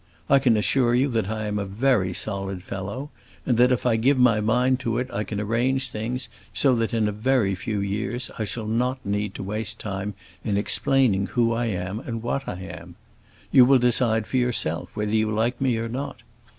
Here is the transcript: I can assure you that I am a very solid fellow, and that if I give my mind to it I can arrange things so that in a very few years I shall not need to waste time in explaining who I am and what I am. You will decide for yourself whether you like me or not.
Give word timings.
I 0.31 0.39
can 0.39 0.57
assure 0.57 0.95
you 0.95 1.09
that 1.09 1.29
I 1.29 1.45
am 1.45 1.59
a 1.59 1.63
very 1.63 2.11
solid 2.11 2.63
fellow, 2.63 3.11
and 3.45 3.55
that 3.57 3.71
if 3.71 3.85
I 3.85 3.97
give 3.97 4.17
my 4.17 4.41
mind 4.41 4.79
to 4.79 4.97
it 4.97 5.07
I 5.13 5.23
can 5.23 5.39
arrange 5.39 5.91
things 5.91 6.27
so 6.55 6.73
that 6.77 6.91
in 6.91 7.07
a 7.07 7.11
very 7.11 7.53
few 7.53 7.79
years 7.81 8.31
I 8.39 8.43
shall 8.43 8.65
not 8.65 9.05
need 9.05 9.35
to 9.35 9.43
waste 9.43 9.79
time 9.79 10.15
in 10.43 10.57
explaining 10.57 11.27
who 11.27 11.53
I 11.53 11.65
am 11.67 11.99
and 11.99 12.23
what 12.23 12.47
I 12.47 12.61
am. 12.61 12.95
You 13.51 13.63
will 13.63 13.77
decide 13.77 14.25
for 14.25 14.37
yourself 14.37 14.89
whether 14.95 15.15
you 15.15 15.29
like 15.29 15.61
me 15.61 15.77
or 15.77 15.87
not. 15.87 16.23